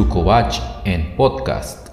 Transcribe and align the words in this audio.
Tucovach 0.00 0.58
en 0.86 1.14
podcast. 1.14 1.90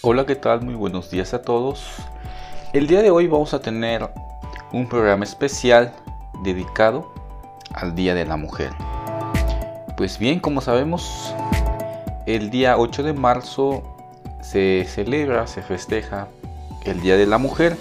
Hola, 0.00 0.26
¿qué 0.26 0.36
tal? 0.36 0.62
Muy 0.62 0.74
buenos 0.74 1.10
días 1.10 1.34
a 1.34 1.42
todos. 1.42 1.88
El 2.72 2.86
día 2.86 3.02
de 3.02 3.10
hoy 3.10 3.26
vamos 3.26 3.52
a 3.52 3.58
tener 3.58 4.08
un 4.72 4.88
programa 4.88 5.24
especial 5.24 5.92
dedicado 6.44 7.12
al 7.74 7.96
Día 7.96 8.14
de 8.14 8.26
la 8.26 8.36
Mujer. 8.36 8.70
Pues 9.96 10.20
bien, 10.20 10.38
como 10.38 10.60
sabemos, 10.60 11.34
el 12.26 12.50
día 12.50 12.78
8 12.78 13.02
de 13.02 13.12
marzo 13.12 13.82
se 14.40 14.84
celebra, 14.88 15.48
se 15.48 15.62
festeja 15.62 16.28
el 16.84 17.00
Día 17.00 17.16
de 17.16 17.26
la 17.26 17.38
Mujer. 17.38 17.76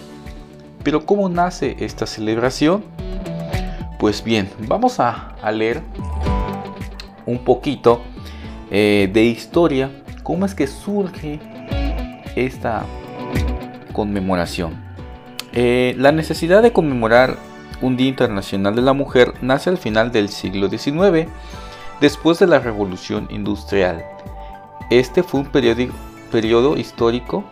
Pero 0.85 1.03
¿cómo 1.03 1.27
nace 1.29 1.75
esta 1.79 2.05
celebración? 2.05 2.83
Pues 3.97 4.23
bien, 4.23 4.51
vamos 4.67 4.99
a, 4.99 5.33
leer 5.51 5.81
un 7.25 7.39
poquito 7.39 8.01
eh, 8.69 9.09
de 9.11 9.23
historia, 9.23 9.89
cómo 10.21 10.45
es 10.45 10.53
que 10.53 10.67
surge 10.67 11.39
esta 12.35 12.85
conmemoración. 13.93 14.79
Eh, 15.53 15.95
la 15.97 16.11
necesidad 16.11 16.61
de 16.61 16.71
conmemorar 16.71 17.35
un 17.81 17.97
Día 17.97 18.09
Internacional 18.09 18.75
de 18.75 18.83
la 18.83 18.93
Mujer 18.93 19.33
nace 19.41 19.71
al 19.71 19.79
final 19.79 20.11
del 20.11 20.29
siglo 20.29 20.69
XIX, 20.69 21.27
después 21.99 22.37
de 22.37 22.45
la 22.45 22.59
Revolución 22.59 23.27
Industrial. 23.31 24.05
Este 24.91 25.23
fue 25.23 25.39
un 25.39 25.47
periodo 25.47 26.77
histórico 26.77 27.43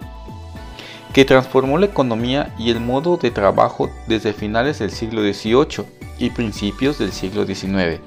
que 1.14 1.26
transformó 1.26 1.78
la 1.78 1.86
economía 1.86 2.54
y 2.58 2.72
el 2.72 2.80
modo 2.80 3.18
de 3.18 3.30
trabajo 3.30 3.92
desde 4.08 4.34
finales 4.34 4.80
del 4.80 4.90
siglo 4.90 5.22
XVIII 5.22 5.86
y 6.18 6.32
principios 6.32 6.98
del 6.98 7.12
siglo 7.12 7.46
XIX. 7.46 8.02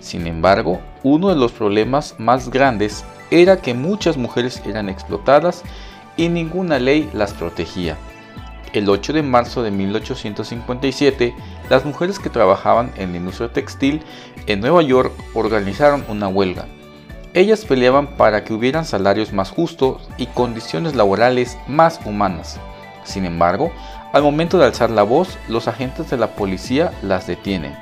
Sin 0.00 0.26
embargo, 0.26 0.80
uno 1.04 1.28
de 1.28 1.36
los 1.36 1.52
problemas 1.52 2.16
más 2.18 2.50
grandes 2.50 3.04
era 3.30 3.58
que 3.58 3.74
muchas 3.74 4.16
mujeres 4.16 4.60
eran 4.66 4.88
explotadas 4.88 5.62
y 6.16 6.28
ninguna 6.28 6.78
ley 6.78 7.08
las 7.12 7.32
protegía. 7.32 7.96
El 8.72 8.88
8 8.88 9.12
de 9.12 9.22
marzo 9.22 9.62
de 9.62 9.70
1857, 9.70 11.34
las 11.70 11.84
mujeres 11.84 12.18
que 12.18 12.28
trabajaban 12.28 12.92
en 12.96 13.12
la 13.12 13.18
industria 13.18 13.52
textil 13.52 14.02
en 14.46 14.60
Nueva 14.60 14.82
York 14.82 15.12
organizaron 15.34 16.04
una 16.08 16.28
huelga. 16.28 16.66
Ellas 17.38 17.64
peleaban 17.64 18.16
para 18.16 18.42
que 18.42 18.52
hubieran 18.52 18.84
salarios 18.84 19.32
más 19.32 19.52
justos 19.52 20.08
y 20.18 20.26
condiciones 20.26 20.96
laborales 20.96 21.56
más 21.68 22.00
humanas. 22.04 22.58
Sin 23.04 23.24
embargo, 23.24 23.70
al 24.12 24.24
momento 24.24 24.58
de 24.58 24.64
alzar 24.64 24.90
la 24.90 25.04
voz, 25.04 25.38
los 25.46 25.68
agentes 25.68 26.10
de 26.10 26.16
la 26.16 26.34
policía 26.34 26.90
las 27.00 27.28
detienen. 27.28 27.78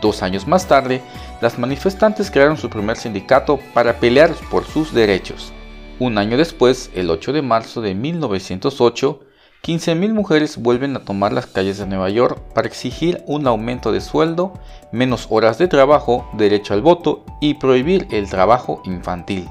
Dos 0.00 0.22
años 0.22 0.46
más 0.46 0.68
tarde, 0.68 1.02
las 1.42 1.58
manifestantes 1.58 2.30
crearon 2.30 2.56
su 2.56 2.70
primer 2.70 2.96
sindicato 2.96 3.60
para 3.74 4.00
pelear 4.00 4.32
por 4.50 4.64
sus 4.64 4.94
derechos. 4.94 5.52
Un 5.98 6.16
año 6.16 6.38
después, 6.38 6.90
el 6.94 7.10
8 7.10 7.34
de 7.34 7.42
marzo 7.42 7.82
de 7.82 7.94
1908, 7.94 9.20
15.000 9.64 10.14
mujeres 10.14 10.56
vuelven 10.56 10.96
a 10.96 11.00
tomar 11.04 11.32
las 11.32 11.46
calles 11.46 11.78
de 11.78 11.86
Nueva 11.86 12.08
York 12.08 12.40
para 12.54 12.68
exigir 12.68 13.22
un 13.26 13.46
aumento 13.46 13.92
de 13.92 14.00
sueldo, 14.00 14.54
menos 14.92 15.26
horas 15.30 15.58
de 15.58 15.68
trabajo, 15.68 16.28
derecho 16.32 16.74
al 16.74 16.80
voto 16.80 17.24
y 17.40 17.54
prohibir 17.54 18.06
el 18.10 18.30
trabajo 18.30 18.80
infantil. 18.84 19.48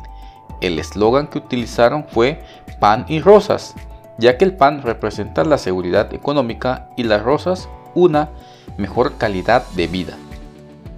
El 0.62 0.80
eslogan 0.80 1.28
que 1.28 1.38
utilizaron 1.38 2.06
fue 2.08 2.42
pan 2.80 3.06
y 3.08 3.20
rosas, 3.20 3.76
ya 4.18 4.38
que 4.38 4.46
el 4.46 4.56
pan 4.56 4.82
representa 4.82 5.44
la 5.44 5.58
seguridad 5.58 6.12
económica 6.14 6.90
y 6.98 7.04
las 7.04 7.22
rosas 7.22 7.70
una 7.94 8.30
mejor 8.78 9.18
calidad 9.18 9.68
de 9.76 9.88
vida. 9.88 10.18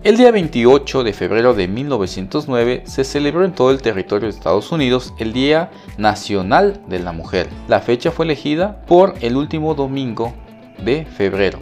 El 0.02 0.16
día 0.16 0.32
28 0.32 1.04
de 1.04 1.12
febrero 1.12 1.54
de 1.54 1.68
1909 1.68 2.84
se 2.86 3.04
celebró 3.04 3.44
en 3.44 3.52
todo 3.52 3.72
el 3.72 3.82
territorio 3.82 4.30
de 4.30 4.34
Estados 4.34 4.72
Unidos 4.72 5.14
el 5.18 5.34
Día 5.34 5.72
Nacional 5.98 6.80
de 6.88 7.00
la 7.00 7.12
Mujer. 7.12 7.50
La 7.68 7.82
fecha 7.82 8.10
fue 8.10 8.24
elegida 8.24 8.82
por 8.88 9.16
el 9.20 9.36
último 9.36 9.76
domingo 9.76 10.34
de 10.82 11.06
febrero. 11.06 11.60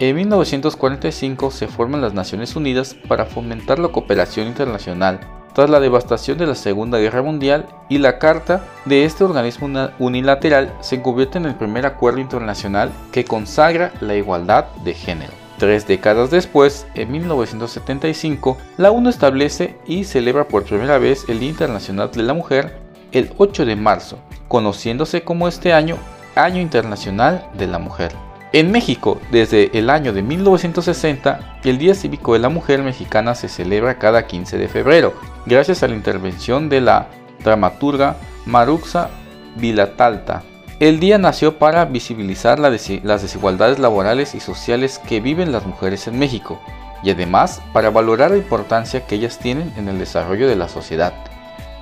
En 0.00 0.16
1945 0.16 1.50
se 1.50 1.66
forman 1.66 2.02
las 2.02 2.12
Naciones 2.12 2.56
Unidas 2.56 2.94
para 3.08 3.24
fomentar 3.24 3.78
la 3.78 3.88
cooperación 3.88 4.48
internacional 4.48 5.20
tras 5.54 5.70
la 5.70 5.80
devastación 5.80 6.36
de 6.36 6.46
la 6.46 6.54
Segunda 6.56 6.98
Guerra 6.98 7.22
Mundial 7.22 7.64
y 7.88 7.96
la 7.96 8.18
carta 8.18 8.66
de 8.84 9.06
este 9.06 9.24
organismo 9.24 9.66
unilateral 9.98 10.74
se 10.80 11.00
convierte 11.00 11.38
en 11.38 11.46
el 11.46 11.54
primer 11.54 11.86
acuerdo 11.86 12.20
internacional 12.20 12.90
que 13.12 13.24
consagra 13.24 13.92
la 14.02 14.14
igualdad 14.14 14.66
de 14.84 14.92
género. 14.92 15.47
Tres 15.58 15.88
décadas 15.88 16.30
después, 16.30 16.86
en 16.94 17.10
1975, 17.10 18.56
la 18.76 18.92
ONU 18.92 19.10
establece 19.10 19.76
y 19.86 20.04
celebra 20.04 20.46
por 20.46 20.64
primera 20.64 20.98
vez 20.98 21.24
el 21.28 21.40
Día 21.40 21.48
Internacional 21.50 22.12
de 22.12 22.22
la 22.22 22.32
Mujer 22.32 22.76
el 23.10 23.32
8 23.38 23.66
de 23.66 23.74
marzo, 23.74 24.18
conociéndose 24.46 25.22
como 25.22 25.48
este 25.48 25.72
año 25.72 25.96
Año 26.36 26.60
Internacional 26.60 27.48
de 27.54 27.66
la 27.66 27.80
Mujer. 27.80 28.12
En 28.52 28.70
México, 28.70 29.20
desde 29.32 29.76
el 29.76 29.90
año 29.90 30.12
de 30.12 30.22
1960, 30.22 31.58
el 31.64 31.78
Día 31.78 31.94
Cívico 31.94 32.34
de 32.34 32.38
la 32.38 32.48
Mujer 32.48 32.82
Mexicana 32.82 33.34
se 33.34 33.48
celebra 33.48 33.98
cada 33.98 34.26
15 34.26 34.56
de 34.56 34.68
febrero, 34.68 35.14
gracias 35.44 35.82
a 35.82 35.88
la 35.88 35.96
intervención 35.96 36.68
de 36.68 36.80
la 36.80 37.08
dramaturga 37.42 38.16
Maruxa 38.46 39.10
Vilatalta, 39.56 40.44
el 40.80 41.00
día 41.00 41.18
nació 41.18 41.58
para 41.58 41.84
visibilizar 41.86 42.60
las 42.60 43.22
desigualdades 43.22 43.80
laborales 43.80 44.36
y 44.36 44.40
sociales 44.40 45.00
que 45.00 45.20
viven 45.20 45.50
las 45.50 45.66
mujeres 45.66 46.06
en 46.06 46.18
México 46.18 46.60
y 47.02 47.10
además 47.10 47.60
para 47.72 47.90
valorar 47.90 48.30
la 48.30 48.36
importancia 48.36 49.04
que 49.04 49.16
ellas 49.16 49.38
tienen 49.38 49.72
en 49.76 49.88
el 49.88 49.98
desarrollo 49.98 50.46
de 50.46 50.54
la 50.54 50.68
sociedad. 50.68 51.14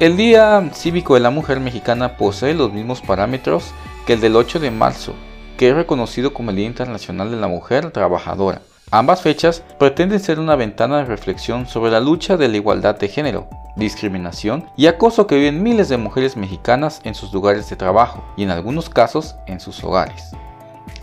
El 0.01 0.17
Día 0.17 0.71
Cívico 0.73 1.13
de 1.13 1.21
la 1.21 1.31
Mujer 1.31 1.61
Mexicana 1.61 2.17
posee 2.17 2.55
los 2.55 2.73
mismos 2.73 3.03
parámetros 3.03 3.73
que 4.07 4.15
el 4.15 4.21
del 4.21 4.37
8 4.37 4.61
de 4.61 4.71
marzo, 4.71 5.15
que 5.59 5.69
es 5.69 5.75
reconocido 5.75 6.33
como 6.33 6.51
el 6.51 6.57
Día 6.57 6.67
Internacional 6.67 7.31
de 7.31 7.37
la 7.37 7.49
Mujer 7.49 7.91
Trabajadora. 7.91 8.63
Ambas 8.91 9.21
fechas 9.21 9.63
pretenden 9.79 10.21
ser 10.21 10.39
una 10.39 10.57
ventana 10.57 10.99
de 10.99 11.05
reflexión 11.05 11.67
sobre 11.67 11.91
la 11.91 12.01
lucha 12.01 12.39
de 12.39 12.49
la 12.49 12.57
igualdad 12.57 12.99
de 12.99 13.09
género, 13.09 13.49
discriminación 13.77 14.69
y 14.77 14.87
acoso 14.87 15.27
que 15.27 15.37
viven 15.37 15.63
miles 15.63 15.89
de 15.89 15.97
mujeres 15.97 16.37
mexicanas 16.37 17.01
en 17.05 17.15
sus 17.15 17.33
lugares 17.33 17.69
de 17.71 17.77
trabajo 17.77 18.25
y 18.37 18.43
en 18.43 18.51
algunos 18.51 18.91
casos 18.91 19.37
en 19.47 19.61
sus 19.61 19.85
hogares. 19.85 20.33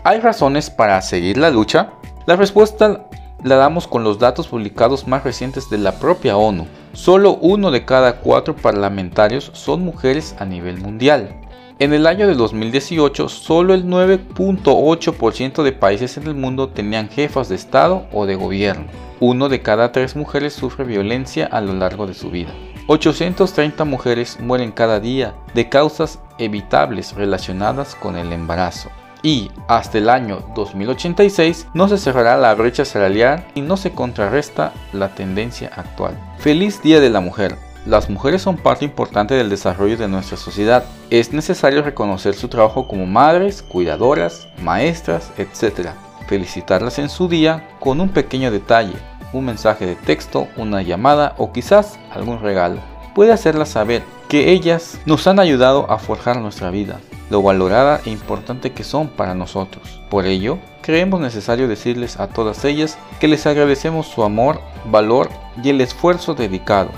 ¿Hay 0.04 0.20
razones 0.20 0.70
para 0.70 1.02
seguir 1.02 1.38
la 1.38 1.50
lucha? 1.50 1.94
La 2.26 2.36
respuesta 2.36 3.06
la 3.44 3.56
damos 3.56 3.88
con 3.88 4.04
los 4.04 4.20
datos 4.20 4.48
publicados 4.48 5.08
más 5.08 5.24
recientes 5.24 5.70
de 5.70 5.78
la 5.78 5.94
propia 5.94 6.38
ONU. 6.38 6.66
Solo 6.94 7.36
uno 7.42 7.72
de 7.72 7.86
cada 7.86 8.18
cuatro 8.18 8.56
parlamentarios 8.56 9.52
son 9.54 9.84
mujeres 9.84 10.36
a 10.40 10.46
nivel 10.46 10.80
mundial. 10.80 11.36
En 11.84 11.92
el 11.92 12.08
año 12.08 12.28
de 12.28 12.36
2018, 12.36 13.28
solo 13.28 13.74
el 13.74 13.86
9.8% 13.86 15.64
de 15.64 15.74
países 15.74 16.16
en 16.16 16.28
el 16.28 16.34
mundo 16.34 16.70
tenían 16.70 17.10
jefas 17.10 17.50
de 17.50 17.56
Estado 17.56 18.06
o 18.14 18.26
de 18.26 18.36
gobierno. 18.36 18.86
Uno 19.20 19.50
de 19.50 19.62
cada 19.62 19.92
tres 19.92 20.16
mujeres 20.16 20.54
sufre 20.54 20.86
violencia 20.86 21.46
a 21.46 21.60
lo 21.60 21.74
largo 21.74 22.08
de 22.08 22.14
su 22.14 22.32
vida. 22.32 22.54
830 22.88 23.84
mujeres 23.84 24.40
mueren 24.40 24.72
cada 24.72 25.02
día 25.02 25.36
de 25.56 25.68
causas 25.68 26.22
evitables 26.38 27.16
relacionadas 27.16 27.96
con 27.96 28.16
el 28.16 28.32
embarazo. 28.32 28.90
Y 29.22 29.52
hasta 29.68 29.98
el 29.98 30.08
año 30.08 30.40
2086 30.56 31.68
no 31.74 31.90
se 31.90 31.98
cerrará 31.98 32.38
la 32.38 32.56
brecha 32.56 32.86
salarial 32.86 33.46
y 33.56 33.62
no 33.62 33.76
se 33.76 33.92
contrarresta 33.92 34.72
la 34.94 35.14
tendencia 35.16 35.70
actual. 35.76 36.18
Feliz 36.38 36.82
Día 36.82 37.02
de 37.02 37.10
la 37.10 37.20
Mujer. 37.20 37.58
Las 37.86 38.10
mujeres 38.10 38.42
son 38.42 38.56
parte 38.56 38.86
importante 38.86 39.36
del 39.36 39.50
desarrollo 39.50 39.98
de 39.98 40.08
nuestra 40.08 40.38
sociedad. 40.38 40.86
Es 41.10 41.34
necesario 41.34 41.82
reconocer 41.82 42.34
su 42.34 42.48
trabajo 42.48 42.88
como 42.88 43.06
madres, 43.06 43.62
cuidadoras, 43.62 44.48
maestras, 44.62 45.32
etc. 45.38 45.90
Felicitarlas 46.28 46.98
en 47.00 47.10
su 47.10 47.28
día 47.28 47.68
con 47.82 48.00
un 48.00 48.08
pequeño 48.08 48.52
detalle, 48.52 48.94
un 49.34 49.44
mensaje 49.44 49.86
de 49.86 49.96
texto, 49.96 50.48
una 50.56 50.82
llamada 50.82 51.36
o 51.38 51.52
quizás 51.52 52.00
algún 52.10 52.40
regalo. 52.40 52.80
Puede 53.16 53.34
hacerlas 53.34 53.70
saber 53.70 54.02
que 54.30 54.52
ellas 54.52 54.98
nos 55.06 55.28
han 55.28 55.40
ayudado 55.40 55.92
a 55.92 56.00
forjar 56.00 56.40
nuestra 56.40 56.72
vida, 56.72 57.02
lo 57.30 57.42
valorada 57.42 58.00
e 58.06 58.12
importante 58.12 58.72
que 58.72 58.86
son 58.86 59.10
para 59.10 59.36
nosotros. 59.36 60.00
Por 60.10 60.26
ello, 60.26 60.58
creemos 60.82 61.20
necesario 61.20 61.68
decirles 61.68 62.18
a 62.18 62.28
todas 62.28 62.64
ellas 62.64 62.98
que 63.20 63.28
les 63.28 63.46
agradecemos 63.46 64.08
su 64.08 64.24
amor, 64.24 64.62
valor 64.86 65.30
y 65.62 65.70
el 65.70 65.82
esfuerzo 65.82 66.34
dedicado, 66.34 66.90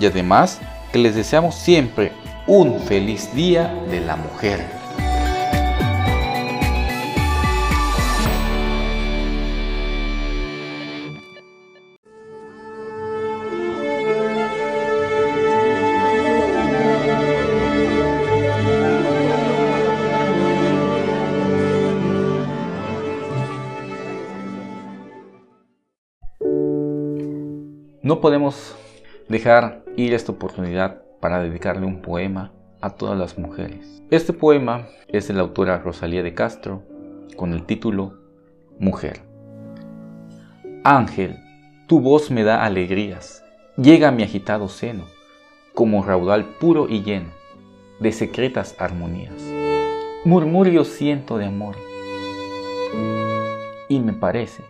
y 0.00 0.06
además 0.06 0.60
que 0.92 0.98
les 0.98 1.14
deseamos 1.14 1.54
siempre 1.54 2.12
un 2.46 2.80
feliz 2.80 3.34
Día 3.34 3.72
de 3.90 4.00
la 4.00 4.16
Mujer. 4.16 4.82
no 28.02 28.20
podemos 28.20 28.74
dejar 29.28 29.81
ir 29.96 30.14
esta 30.14 30.32
oportunidad 30.32 31.02
para 31.20 31.42
dedicarle 31.42 31.86
un 31.86 32.02
poema 32.02 32.52
a 32.80 32.90
todas 32.90 33.18
las 33.18 33.38
mujeres. 33.38 34.02
Este 34.10 34.32
poema 34.32 34.88
es 35.08 35.28
de 35.28 35.34
la 35.34 35.42
autora 35.42 35.78
Rosalía 35.78 36.22
de 36.22 36.34
Castro 36.34 36.82
con 37.36 37.52
el 37.52 37.64
título 37.64 38.14
Mujer. 38.78 39.20
Ángel, 40.84 41.38
tu 41.86 42.00
voz 42.00 42.30
me 42.30 42.42
da 42.42 42.64
alegrías, 42.64 43.44
llega 43.76 44.08
a 44.08 44.12
mi 44.12 44.22
agitado 44.22 44.68
seno, 44.68 45.04
como 45.74 46.02
raudal 46.02 46.44
puro 46.58 46.88
y 46.88 47.02
lleno 47.02 47.30
de 48.00 48.12
secretas 48.12 48.74
armonías. 48.78 49.40
Murmurio 50.24 50.84
siento 50.84 51.38
de 51.38 51.46
amor, 51.46 51.76
y 53.88 54.00
me 54.00 54.12
parece 54.12 54.64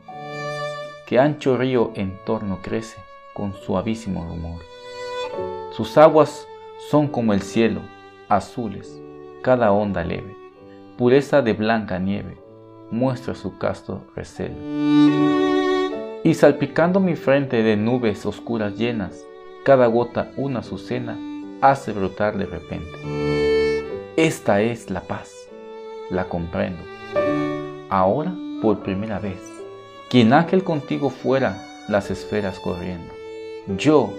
que 1.07 1.19
ancho 1.19 1.57
río 1.57 1.93
en 1.95 2.19
torno 2.25 2.61
crece 2.63 2.99
con 3.35 3.55
suavísimo 3.55 4.25
rumor. 4.25 4.61
Sus 5.73 5.97
aguas 5.97 6.47
son 6.91 7.09
como 7.09 7.33
el 7.33 7.41
cielo, 7.41 7.81
azules, 8.29 9.01
cada 9.41 9.73
onda 9.73 10.05
leve, 10.05 10.37
pureza 10.99 11.41
de 11.41 11.55
blanca 11.55 11.99
nieve, 11.99 12.37
muestra 12.91 13.35
su 13.35 13.57
casto 13.57 14.05
recelo. 14.15 14.55
Y 16.25 16.35
salpicando 16.35 17.01
mi 17.01 17.17
frente 17.17 17.63
de 17.63 17.79
nubes 17.79 18.27
oscuras 18.27 18.77
llenas, 18.77 19.25
cada 19.65 19.87
gota 19.87 20.31
una 20.37 20.59
azucena 20.59 21.19
hace 21.63 21.93
brotar 21.93 22.37
de 22.37 22.45
repente. 22.45 24.13
Esta 24.17 24.61
es 24.61 24.91
la 24.91 25.01
paz, 25.01 25.33
la 26.11 26.25
comprendo. 26.25 26.83
Ahora, 27.89 28.35
por 28.61 28.81
primera 28.81 29.19
vez, 29.19 29.41
quien 30.11 30.35
ángel 30.35 30.65
contigo 30.65 31.09
fuera 31.09 31.57
las 31.89 32.11
esferas 32.11 32.61
corriendo. 32.61 33.11
Yo 33.79 34.13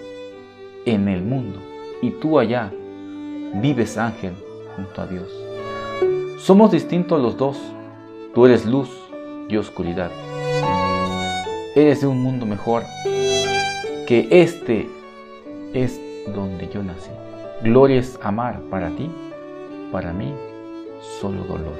en 0.85 1.07
el 1.07 1.21
mundo 1.23 1.59
y 2.01 2.11
tú 2.11 2.39
allá 2.39 2.71
vives 3.55 3.97
ángel 3.97 4.33
junto 4.75 5.01
a 5.01 5.07
Dios. 5.07 5.29
Somos 6.39 6.71
distintos 6.71 7.21
los 7.21 7.37
dos. 7.37 7.57
Tú 8.33 8.45
eres 8.45 8.65
luz 8.65 8.89
y 9.47 9.57
oscuridad. 9.57 10.11
Eres 11.75 12.01
de 12.01 12.07
un 12.07 12.21
mundo 12.21 12.45
mejor 12.45 12.83
que 14.07 14.27
este 14.29 14.89
es 15.73 15.99
donde 16.33 16.67
yo 16.69 16.83
nací. 16.83 17.09
Gloria 17.63 17.99
es 17.99 18.19
amar 18.21 18.59
para 18.69 18.89
ti, 18.89 19.09
para 19.91 20.11
mí 20.11 20.33
solo 21.21 21.43
dolor. 21.43 21.77